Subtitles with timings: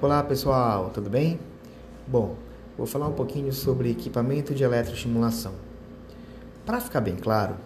[0.00, 1.40] Olá pessoal, tudo bem?
[2.06, 2.36] Bom,
[2.76, 5.54] vou falar um pouquinho sobre equipamento de eletroestimulação.
[6.64, 7.56] Para ficar bem claro,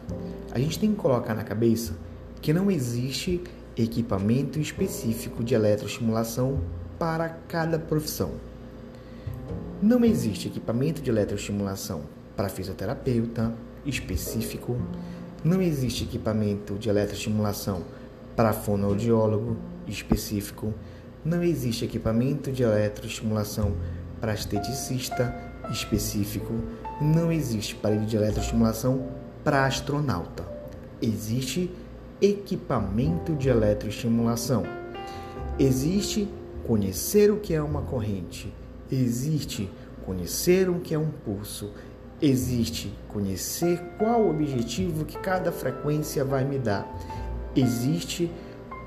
[0.50, 1.92] a gente tem que colocar na cabeça
[2.40, 3.44] que não existe
[3.76, 6.62] equipamento específico de eletroestimulação
[6.98, 8.30] para cada profissão.
[9.82, 12.00] Não existe equipamento de eletroestimulação
[12.34, 13.52] para fisioterapeuta
[13.84, 14.80] específico,
[15.44, 17.82] não existe equipamento de eletroestimulação
[18.34, 20.72] para fonoaudiólogo específico,
[21.24, 23.76] não existe equipamento de eletroestimulação
[24.20, 25.34] para esteticista
[25.70, 26.54] específico,
[27.00, 29.08] não existe aparelho de eletroestimulação
[29.44, 30.44] para astronauta.
[31.00, 31.70] Existe
[32.20, 34.64] equipamento de eletroestimulação.
[35.58, 36.28] Existe
[36.66, 38.52] conhecer o que é uma corrente.
[38.90, 39.68] Existe
[40.04, 41.70] conhecer o que é um pulso.
[42.20, 46.86] Existe conhecer qual o objetivo que cada frequência vai me dar.
[47.54, 48.30] Existe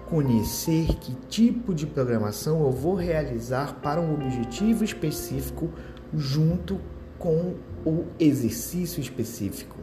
[0.05, 5.69] conhecer que tipo de programação eu vou realizar para um objetivo específico
[6.13, 6.79] junto
[7.17, 9.77] com o exercício específico.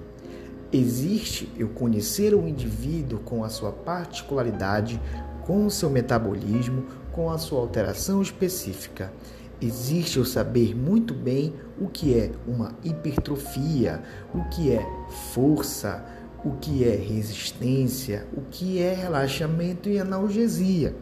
[0.72, 5.00] Existe eu conhecer o indivíduo com a sua particularidade,
[5.44, 9.12] com o seu metabolismo, com a sua alteração específica.
[9.60, 14.02] Existe eu saber muito bem o que é uma hipertrofia,
[14.34, 14.84] o que é
[15.32, 16.04] força,
[16.44, 20.94] o que é resistência, o que é relaxamento e analgesia.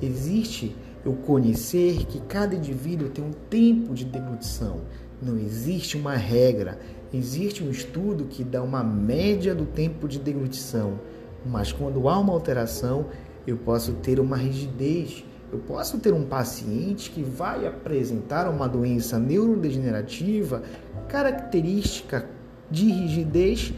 [0.00, 4.80] Existe eu conhecer que cada indivíduo tem um tempo de deglutição.
[5.22, 6.78] Não existe uma regra,
[7.12, 10.98] existe um estudo que dá uma média do tempo de deglutição,
[11.44, 13.06] mas quando há uma alteração,
[13.46, 15.24] eu posso ter uma rigidez.
[15.52, 20.62] Eu posso ter um paciente que vai apresentar uma doença neurodegenerativa
[21.08, 22.28] característica
[22.70, 23.74] de rigidez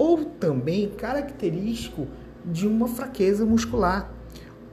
[0.00, 2.06] ou também característico
[2.42, 4.10] de uma fraqueza muscular,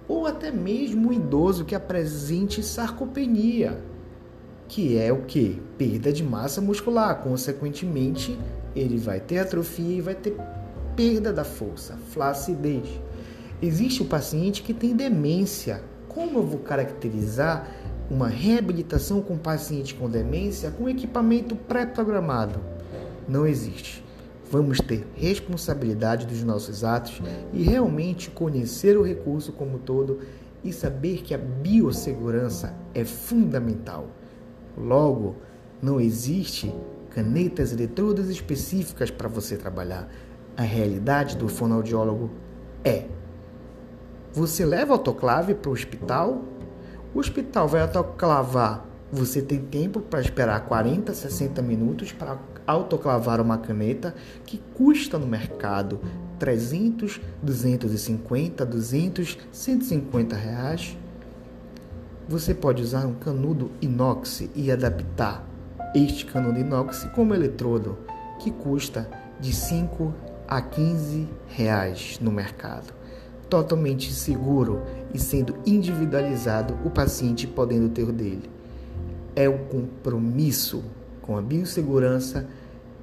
[0.07, 3.77] ou até mesmo um idoso que apresente sarcopenia,
[4.69, 5.61] que é o que?
[5.77, 8.39] Perda de massa muscular, consequentemente,
[8.73, 10.33] ele vai ter atrofia e vai ter
[10.95, 12.87] perda da força, flacidez.
[13.61, 15.83] Existe o paciente que tem demência.
[16.07, 17.69] Como eu vou caracterizar
[18.09, 22.61] uma reabilitação com paciente com demência com equipamento pré-programado?
[23.27, 24.06] Não existe.
[24.49, 27.21] Vamos ter responsabilidade dos nossos atos
[27.53, 30.19] e realmente conhecer o recurso como todo
[30.63, 34.07] e saber que a biossegurança é fundamental.
[34.77, 35.35] Logo,
[35.81, 36.73] não existe
[37.09, 40.09] canetas eletrodas específicas para você trabalhar.
[40.55, 42.29] A realidade do fonoaudiólogo
[42.83, 43.05] é:
[44.33, 46.43] você leva autoclave para o hospital,
[47.13, 53.57] o hospital vai autoclavar você tem tempo para esperar 40, 60 minutos para autoclavar uma
[53.57, 54.13] caneta
[54.45, 55.99] que custa no mercado
[56.37, 60.97] 300, 250, 200, 150 reais.
[62.27, 65.47] Você pode usar um canudo inox e adaptar
[65.95, 67.97] este canudo inox como eletrodo
[68.39, 70.13] que custa de 5
[70.47, 72.93] a 15 reais no mercado.
[73.49, 74.83] Totalmente seguro
[75.13, 78.57] e sendo individualizado, o paciente podendo ter o dele
[79.37, 80.83] é o compromisso
[81.27, 82.47] com a biossegurança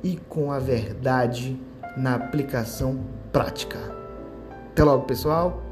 [0.02, 1.60] e com a verdade
[1.96, 2.98] na aplicação
[3.30, 3.78] prática.
[4.72, 5.62] Até logo, pessoal!